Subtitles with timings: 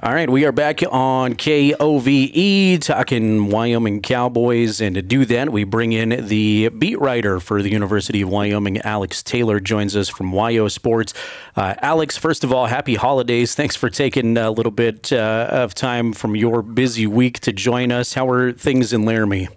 [0.00, 4.80] All right, we are back on KOVE talking Wyoming Cowboys.
[4.80, 8.78] And to do that, we bring in the beat writer for the University of Wyoming,
[8.78, 11.12] Alex Taylor, joins us from WyoSports.
[11.56, 13.54] Uh, Alex, first of all, happy holidays.
[13.54, 17.92] Thanks for taking a little bit uh, of time from your busy week to join
[17.92, 18.14] us.
[18.14, 19.50] How are things in Laramie?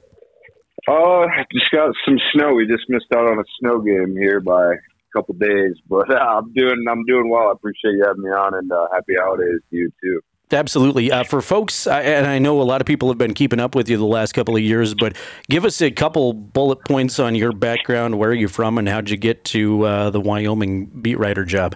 [0.89, 2.53] Oh, just got some snow.
[2.53, 4.75] We just missed out on a snow game here by
[5.15, 7.49] couple days, but uh, I'm doing I'm doing well.
[7.49, 10.21] I appreciate you having me on, and uh, happy holidays to you too.
[10.51, 11.11] Absolutely.
[11.11, 13.73] Uh, for folks, I, and I know a lot of people have been keeping up
[13.73, 15.15] with you the last couple of years, but
[15.49, 18.19] give us a couple bullet points on your background.
[18.19, 21.75] Where are you from, and how'd you get to uh, the Wyoming beat writer job?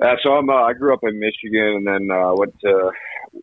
[0.00, 0.48] Uh, so I'm.
[0.48, 2.90] Uh, I grew up in Michigan, and then uh, went to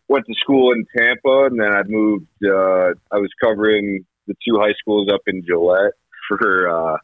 [0.08, 2.26] went to school in Tampa, and then I moved.
[2.42, 5.92] Uh, I was covering the two high schools up in Gillette
[6.28, 7.00] for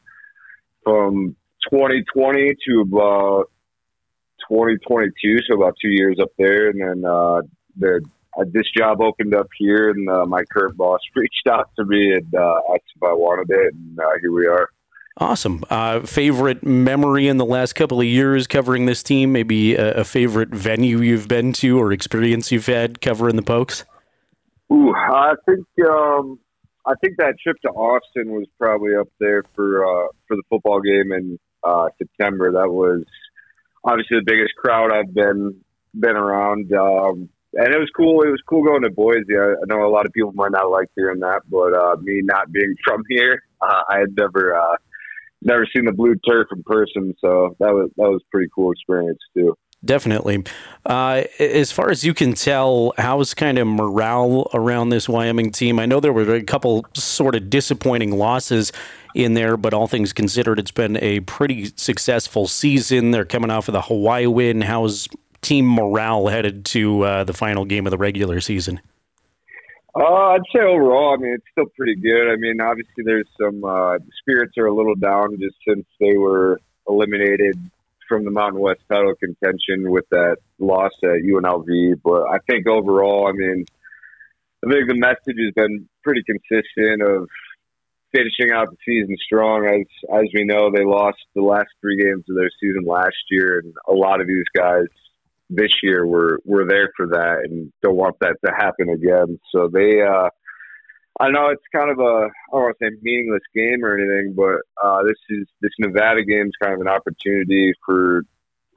[0.84, 1.36] from
[1.70, 3.50] 2020 to about
[4.48, 7.42] 2022, so about two years up there, and then uh,
[7.76, 8.00] the
[8.38, 12.12] uh, this job opened up here, and uh, my current boss reached out to me
[12.12, 14.68] and uh, asked if I wanted it, and uh, here we are.
[15.18, 15.64] Awesome.
[15.70, 19.32] Uh, favorite memory in the last couple of years covering this team?
[19.32, 23.86] Maybe a, a, favorite venue you've been to or experience you've had covering the Pokes?
[24.70, 26.38] Ooh, I think um,
[26.84, 30.82] I think that trip to Austin was probably up there for uh, for the football
[30.82, 32.52] game in uh, September.
[32.52, 33.02] That was
[33.84, 35.60] obviously the biggest crowd I've been
[35.98, 36.72] been around.
[36.72, 38.22] Um, and it was cool.
[38.22, 39.36] It was cool going to Boise.
[39.36, 42.52] I, know a lot of people might not like hearing that, but uh, me not
[42.52, 44.76] being from here, uh, I had never uh,
[45.42, 49.18] never seen the blue turf in person, so that was that was pretty cool experience
[49.34, 49.56] too.
[49.84, 50.44] Definitely.
[50.84, 55.78] Uh, as far as you can tell, how's kind of morale around this Wyoming team?
[55.78, 58.72] I know there were a couple sort of disappointing losses
[59.14, 63.10] in there, but all things considered, it's been a pretty successful season.
[63.10, 64.60] They're coming off of the Hawaii win.
[64.60, 65.08] How's
[65.40, 68.80] team morale headed to uh, the final game of the regular season?
[69.94, 72.30] Uh, I'd say overall, I mean, it's still pretty good.
[72.30, 76.60] I mean, obviously, there's some uh, spirits are a little down just since they were
[76.86, 77.58] eliminated
[78.08, 82.00] from the Mountain West title contention with that loss at UNLV.
[82.02, 83.64] But I think overall, I mean,
[84.64, 87.28] I think the message has been pretty consistent of
[88.12, 89.66] finishing out the season strong.
[89.66, 93.60] As as we know, they lost the last three games of their season last year,
[93.60, 94.86] and a lot of these guys
[95.50, 99.38] this year were were there for that and don't want that to happen again.
[99.52, 100.30] So they, uh,
[101.18, 104.34] I know it's kind of a I don't want to say meaningless game or anything,
[104.36, 108.22] but uh, this is this Nevada game is kind of an opportunity for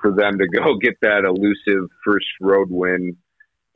[0.02, 3.18] for them to go get that elusive first road win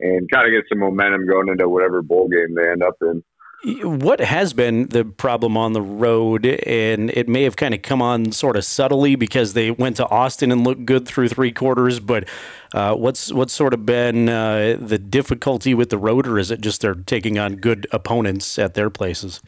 [0.00, 3.22] and kind of get some momentum going into whatever bowl game they end up in.
[3.64, 8.02] What has been the problem on the road, and it may have kind of come
[8.02, 11.98] on sort of subtly because they went to Austin and looked good through three quarters.
[11.98, 12.28] But
[12.74, 16.60] uh, what's what's sort of been uh, the difficulty with the road, or is it
[16.60, 19.40] just they're taking on good opponents at their places?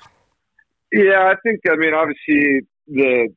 [0.93, 3.29] Yeah, I think I mean obviously the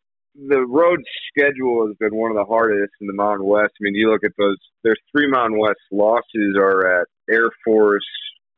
[0.47, 3.74] the road schedule has been one of the hardest in the Mountain West.
[3.79, 4.58] I mean, you look at those.
[4.84, 8.06] Their three Mountain West losses are at Air Force,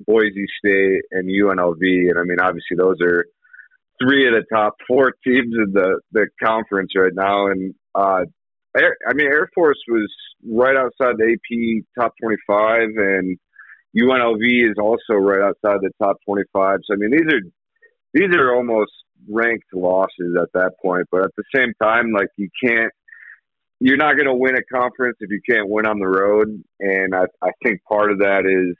[0.05, 1.81] Boise State, and UNLV.
[1.81, 3.25] And I mean, obviously, those are
[4.01, 7.47] three of the top four teams in the the conference right now.
[7.47, 8.25] And uh,
[8.77, 10.11] Air, I mean, Air Force was
[10.47, 13.37] right outside the AP top twenty five, and
[13.97, 16.79] UNLV is also right outside the top twenty five.
[16.85, 17.41] So I mean, these are
[18.13, 18.91] these are almost
[19.29, 21.07] ranked losses at that point.
[21.11, 22.91] But at the same time, like you can't
[23.81, 26.63] you're not going to win a conference if you can't win on the road.
[26.79, 28.77] And I, I think part of that is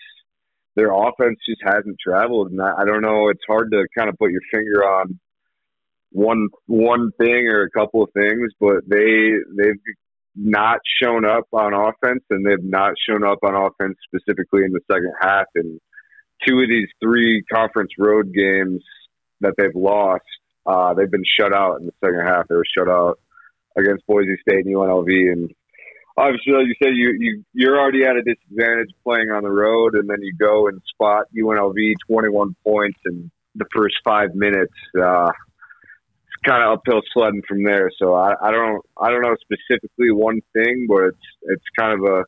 [0.76, 2.52] their offense just hasn't traveled.
[2.52, 3.30] And I, I don't know.
[3.30, 5.20] It's hard to kind of put your finger on
[6.12, 9.80] one one thing or a couple of things, but they they've
[10.36, 14.80] not shown up on offense, and they've not shown up on offense specifically in the
[14.90, 15.46] second half.
[15.56, 15.80] And
[16.48, 18.84] two of these three conference road games
[19.42, 20.24] that they've lost,
[20.66, 22.48] uh, they've been shut out in the second half.
[22.48, 23.20] They were shut out
[23.78, 25.52] against Boise State and UNLV, and
[26.18, 29.96] obviously, like you said, you, you you're already at a disadvantage playing on the road,
[29.96, 34.74] and then you go and spot UNLV 21 points in the first five minutes.
[34.98, 37.90] Uh, it's kind of uphill sledding from there.
[37.98, 42.06] So I, I don't I don't know specifically one thing, but it's it's kind of
[42.06, 42.24] a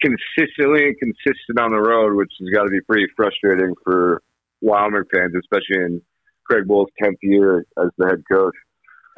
[0.00, 4.22] consistently and consistent on the road, which has got to be pretty frustrating for
[4.60, 6.02] Wyoming fans, especially in
[6.44, 8.54] Craig Bohl's tenth year as the head coach.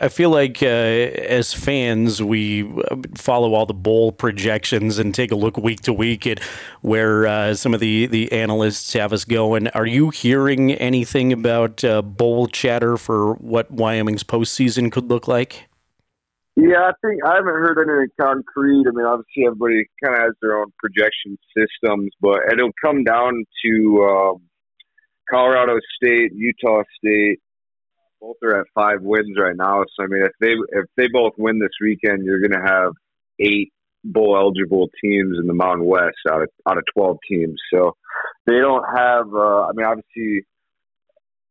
[0.01, 2.69] I feel like uh, as fans, we
[3.17, 6.43] follow all the bowl projections and take a look week to week at
[6.81, 9.69] where uh, some of the, the analysts have us going.
[9.69, 15.69] Are you hearing anything about uh, bowl chatter for what Wyoming's postseason could look like?
[16.57, 18.87] Yeah, I think I haven't heard anything concrete.
[18.89, 23.45] I mean, obviously everybody kind of has their own projection systems, but it'll come down
[23.65, 24.43] to um,
[25.31, 27.41] Colorado State, Utah State.
[28.25, 29.85] Both are at five wins right now.
[29.95, 32.93] So I mean, if they if they both win this weekend, you're going to have
[33.39, 33.71] eight
[34.03, 37.61] bowl eligible teams in the Mountain West out of out of twelve teams.
[37.73, 37.97] So
[38.47, 39.27] they don't have.
[39.35, 40.47] Uh, I mean, obviously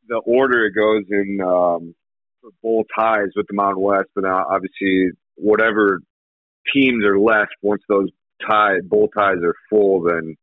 [0.07, 1.39] the order it goes in.
[1.41, 1.95] Um,
[2.43, 5.99] for bowl ties with the Mountain West, but now obviously whatever
[6.73, 8.09] teams are left once those
[8.47, 10.35] tie bowl ties are full, then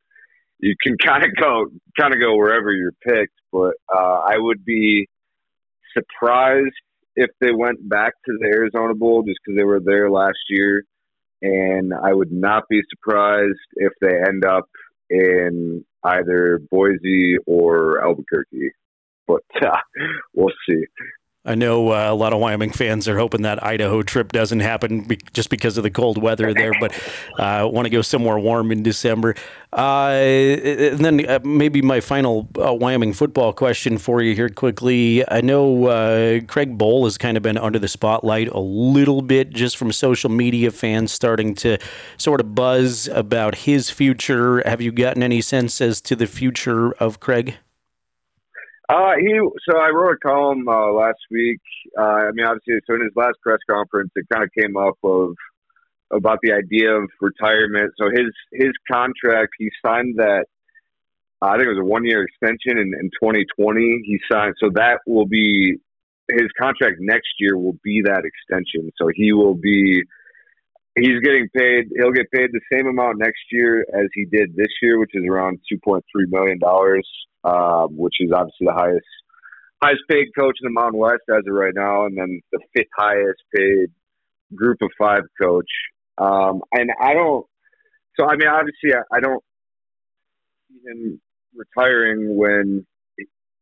[0.58, 1.66] you can kind of go
[1.98, 3.34] kind of go wherever you're picked.
[3.52, 5.08] But uh, I would be
[5.92, 6.75] surprised
[7.16, 10.84] if they went back to the Arizona Bowl just because they were there last year,
[11.42, 14.69] and I would not be surprised if they end up
[15.08, 18.70] in either Boise or Albuquerque.
[19.26, 19.76] But uh,
[20.34, 20.84] we'll see.
[21.50, 25.02] I know uh, a lot of Wyoming fans are hoping that Idaho trip doesn't happen
[25.02, 26.93] be- just because of the cold weather there, but
[27.41, 29.35] uh, want to go somewhere warm in December.
[29.73, 35.29] Uh, and then uh, maybe my final uh, Wyoming football question for you here quickly.
[35.29, 39.50] I know uh, Craig Bohl has kind of been under the spotlight a little bit
[39.50, 41.79] just from social media fans starting to
[42.17, 44.62] sort of buzz about his future.
[44.69, 47.56] Have you gotten any sense as to the future of Craig?
[48.90, 49.38] Uh, he
[49.69, 51.60] so I wrote a column uh, last week.
[51.96, 54.98] Uh, I mean, obviously, so in his last press conference, it kind of came up
[55.04, 55.37] of
[56.12, 57.92] about the idea of retirement.
[57.96, 60.46] So his his contract, he signed that.
[61.40, 64.02] I think it was a one year extension in, in 2020.
[64.04, 65.76] He signed, so that will be
[66.28, 67.56] his contract next year.
[67.56, 68.90] Will be that extension.
[69.00, 70.02] So he will be.
[70.96, 71.88] He's getting paid.
[71.96, 75.25] He'll get paid the same amount next year as he did this year, which is
[75.28, 77.06] around 2.3 million dollars
[77.44, 79.06] um, which is obviously the highest
[79.82, 82.88] highest paid coach in the Mountain West as of right now, and then the fifth
[82.96, 83.88] highest paid
[84.54, 85.70] group of five coach.
[86.19, 87.46] Um, and I don't.
[88.19, 89.42] So I mean, obviously, I, I don't
[90.69, 91.20] see him
[91.54, 92.87] retiring when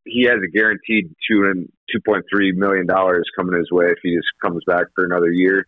[0.04, 3.98] he has a guaranteed two and two point three million dollars coming his way if
[4.02, 5.66] he just comes back for another year.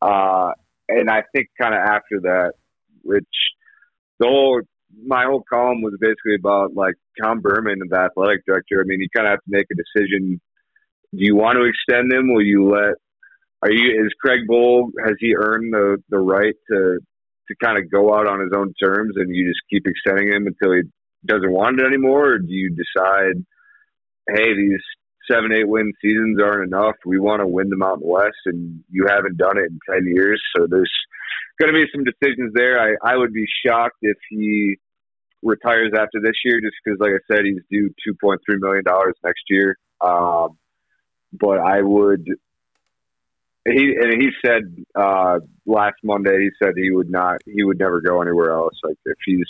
[0.00, 0.52] Uh,
[0.88, 2.52] and I think kind of after that,
[3.02, 3.24] which
[4.18, 4.62] the whole
[5.06, 8.80] my whole column was basically about like Tom Burman, the athletic director.
[8.80, 10.40] I mean, you kind of have to make a decision.
[11.12, 12.32] Do you want to extend him?
[12.32, 12.94] Will you let?
[13.62, 14.90] Are you is Craig Bohl?
[15.04, 16.98] Has he earned the the right to
[17.48, 20.46] to kind of go out on his own terms, and you just keep extending him
[20.46, 20.82] until he
[21.26, 23.44] doesn't want it anymore, or do you decide,
[24.28, 24.80] hey, these
[25.30, 26.96] seven, eight win seasons aren't enough.
[27.04, 30.42] We want to win the Mountain West, and you haven't done it in ten years.
[30.56, 30.92] So there's
[31.60, 32.80] going to be some decisions there.
[32.80, 34.76] I I would be shocked if he
[35.42, 38.84] retires after this year, just because, like I said, he's due two point three million
[38.84, 39.76] dollars next year.
[40.00, 40.58] Um,
[41.32, 42.26] but I would.
[43.66, 46.38] He and he said uh, last Monday.
[46.38, 47.38] He said he would not.
[47.46, 48.74] He would never go anywhere else.
[48.82, 49.48] Like if he's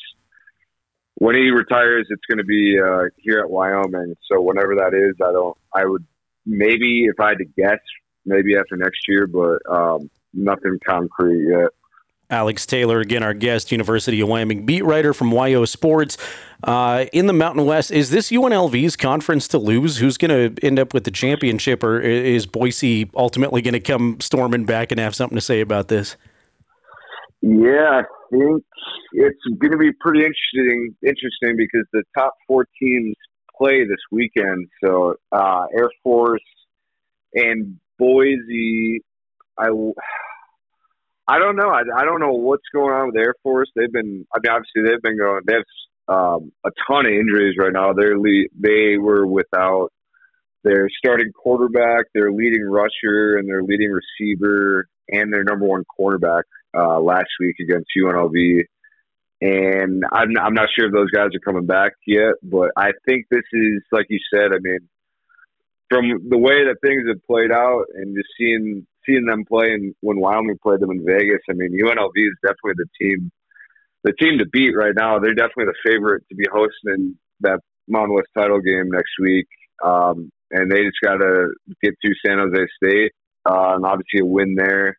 [1.16, 4.14] when he retires, it's going to be uh, here at Wyoming.
[4.30, 5.56] So whenever that is, I don't.
[5.74, 6.04] I would
[6.46, 7.78] maybe if I had to guess,
[8.26, 11.70] maybe after next year, but um, nothing concrete yet.
[12.30, 16.16] Alex Taylor, again, our guest, University of Wyoming beat writer from WyoSports.
[16.64, 19.98] Uh, in the Mountain West, is this UNLV's conference to lose?
[19.98, 24.18] Who's going to end up with the championship, or is Boise ultimately going to come
[24.20, 26.16] storming back and have something to say about this?
[27.46, 28.64] Yeah, I think
[29.12, 30.96] it's going to be pretty interesting.
[31.02, 33.14] Interesting because the top four teams
[33.58, 34.68] play this weekend.
[34.82, 36.40] So uh, Air Force
[37.34, 39.02] and Boise.
[39.58, 39.66] I
[41.28, 41.68] I don't know.
[41.68, 43.68] I, I don't know what's going on with Air Force.
[43.76, 45.42] They've been, I mean, obviously they've been going.
[45.46, 47.92] They have um, a ton of injuries right now.
[47.92, 49.90] They're le- they were without
[50.62, 56.44] their starting quarterback, their leading rusher, and their leading receiver, and their number one quarterback
[56.74, 58.64] uh, last week against UNLV.
[59.40, 63.26] And I'm I'm not sure if those guys are coming back yet, but I think
[63.30, 64.52] this is like you said.
[64.52, 64.88] I mean,
[65.90, 69.94] from the way that things have played out, and just seeing seeing them play and
[70.00, 73.30] when Wyoming played them in Vegas, I mean, UNLV is definitely the team,
[74.02, 75.18] the team to beat right now.
[75.18, 79.46] They're definitely the favorite to be hosting that Mountain West title game next week.
[79.84, 81.48] Um, and they just got to
[81.82, 83.12] get through San Jose State,
[83.44, 84.96] uh, and obviously a win there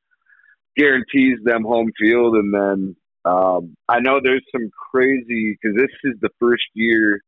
[0.77, 2.35] guarantees them home field.
[2.35, 7.19] And then Um, I know there's some crazy because this is the first year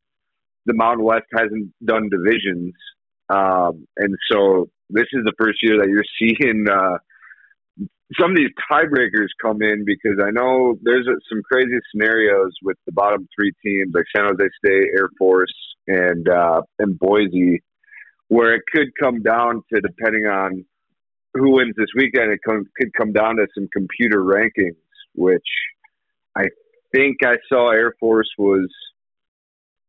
[0.67, 2.73] the Mountain West hasn't done divisions,
[3.29, 6.97] um, and so this is the first year that you're seeing uh,
[8.19, 12.91] some of these tiebreakers come in because I know there's some crazy scenarios with the
[12.91, 15.55] bottom three teams like San Jose State, Air Force,
[15.87, 17.63] and uh, and Boise,
[18.27, 20.63] where it could come down to depending on
[21.38, 22.32] who wins this weekend.
[22.32, 24.75] It come, could come down to some computer rankings,
[25.13, 25.48] which
[26.36, 26.46] I
[26.94, 28.70] think I saw Air Force was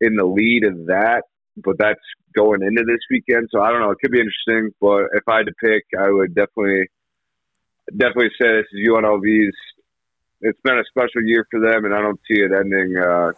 [0.00, 1.22] in the lead of that,
[1.56, 2.00] but that's
[2.36, 3.48] going into this weekend.
[3.52, 3.90] So I don't know.
[3.90, 6.88] It could be interesting, but if I had to pick, I would definitely
[7.96, 9.56] definitely say this is UNLV's.
[10.40, 13.32] It's been a special year for them, and I don't see it ending uh,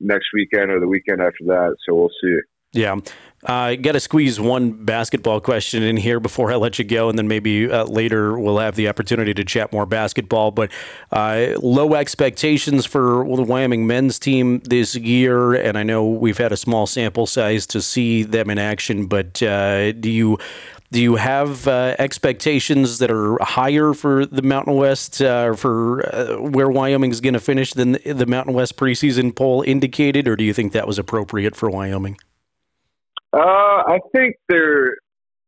[0.00, 1.76] next weekend or the weekend after that.
[1.86, 2.38] So we'll see.
[2.72, 2.96] Yeah.
[3.44, 7.08] I uh, got to squeeze one basketball question in here before I let you go,
[7.08, 10.50] and then maybe uh, later we'll have the opportunity to chat more basketball.
[10.50, 10.72] But
[11.12, 16.50] uh, low expectations for the Wyoming men's team this year, and I know we've had
[16.50, 19.06] a small sample size to see them in action.
[19.06, 20.38] But uh, do you
[20.90, 26.68] do you have uh, expectations that are higher for the Mountain West, uh, for where
[26.68, 30.52] Wyoming is going to finish than the Mountain West preseason poll indicated, or do you
[30.52, 32.16] think that was appropriate for Wyoming?
[33.36, 34.96] Uh, I think they're.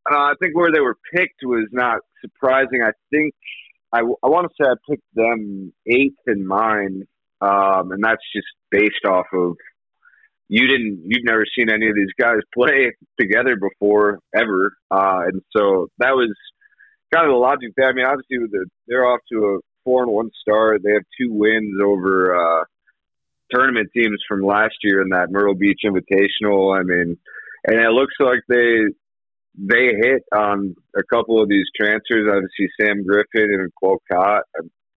[0.09, 2.81] Uh, I think where they were picked was not surprising.
[2.83, 3.33] I think
[3.91, 7.07] I, I want to say I picked them eighth in mine,
[7.41, 9.55] um, and that's just based off of
[10.49, 15.41] you didn't you've never seen any of these guys play together before ever uh, and
[15.55, 16.35] so that was
[17.13, 20.11] kind of the logic there i mean obviously the, they're off to a four and
[20.11, 22.63] one start they have two wins over uh,
[23.51, 27.17] tournament teams from last year in that myrtle beach invitational i mean
[27.65, 28.79] and it looks like they
[29.55, 34.41] they hit on a couple of these transfers obviously sam griffin and Quokot,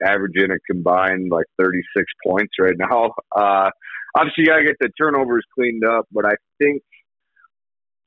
[0.03, 3.69] averaging a combined like 36 points right now uh,
[4.15, 6.83] obviously you got to get the turnovers cleaned up, but I think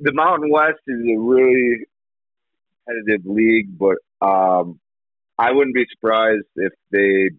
[0.00, 1.86] the Mountain West is a really
[2.86, 4.80] competitive league, but um,
[5.38, 7.30] I wouldn't be surprised if they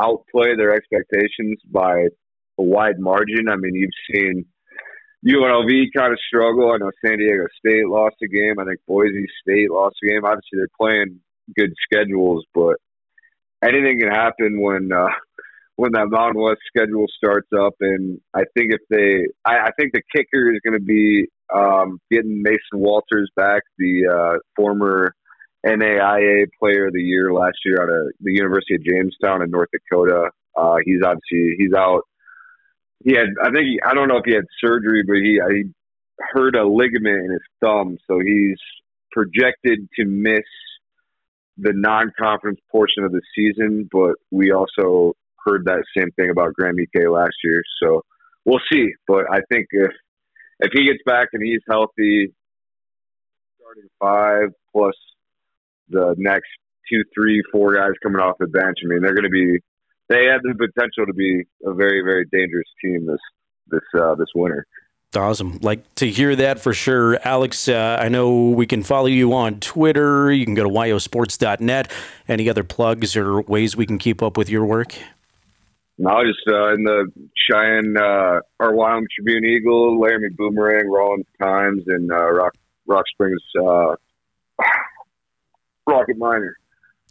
[0.00, 2.06] outplay their expectations by
[2.58, 3.48] a wide margin.
[3.48, 4.46] I mean, you've seen
[5.26, 6.70] UNLV kind of struggle.
[6.72, 8.58] I know San Diego State lost a game.
[8.58, 10.24] I think Boise State lost a game.
[10.24, 11.20] Obviously, they're playing
[11.56, 12.76] good schedules, but
[13.62, 15.08] anything can happen when uh,
[15.76, 17.74] when that Mountain West schedule starts up.
[17.80, 22.00] And I think if they, I, I think the kicker is going to be um,
[22.10, 25.14] getting Mason Walters back, the uh, former
[25.64, 29.68] NAIA Player of the Year last year out of the University of Jamestown in North
[29.72, 30.30] Dakota.
[30.56, 32.02] Uh, he's obviously he's out.
[33.04, 35.70] He had, I think, he, I don't know if he had surgery, but he, he
[36.18, 38.58] hurt a ligament in his thumb, so he's
[39.12, 40.44] projected to miss
[41.56, 43.88] the non-conference portion of the season.
[43.90, 45.14] But we also
[45.44, 47.62] heard that same thing about Graham Ike last year.
[47.82, 48.02] So
[48.44, 48.88] we'll see.
[49.06, 49.92] But I think if
[50.60, 52.34] if he gets back and he's healthy,
[53.60, 54.94] starting five plus
[55.88, 56.48] the next
[56.90, 58.78] two, three, four guys coming off the bench.
[58.84, 59.58] I mean, they're going to be.
[60.08, 63.20] They have the potential to be a very, very dangerous team this
[63.68, 64.66] this uh, this winter.
[65.16, 65.58] Awesome.
[65.62, 67.18] Like to hear that for sure.
[67.26, 70.30] Alex, uh, I know we can follow you on Twitter.
[70.30, 71.90] You can go to wyosports.net.
[72.28, 74.94] Any other plugs or ways we can keep up with your work?
[75.96, 81.82] No, just uh, in the Cheyenne, uh, our Wyoming Tribune Eagle, Laramie Boomerang, Rawlins Times,
[81.86, 82.54] and uh, Rock
[82.86, 83.96] Rock Springs uh,
[85.88, 86.54] Rocket Miner.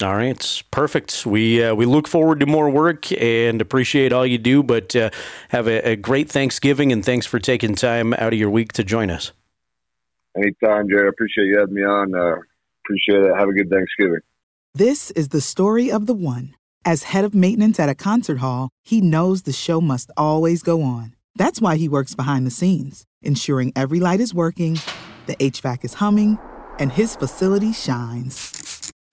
[0.01, 1.25] All right, it's perfect.
[1.25, 4.61] We uh, we look forward to more work and appreciate all you do.
[4.61, 5.09] But uh,
[5.49, 8.83] have a, a, great Thanksgiving and thanks for taking time out of your week to
[8.83, 9.31] join us.
[10.35, 11.03] Anytime, Jay.
[11.03, 12.13] I appreciate you having me on.
[12.13, 13.35] appreciate it.
[13.35, 14.19] Have a good Thanksgiving.
[14.75, 16.53] This is the story of the one.
[16.85, 20.83] As head of maintenance at a concert hall, he knows the show must always go
[20.83, 21.15] on.
[21.35, 24.77] That's why he works behind the scenes, ensuring every light is working,
[25.25, 26.37] the HVAC is humming,
[26.77, 28.76] and his facility shines.